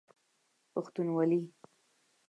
پښتونوالی 0.73 1.39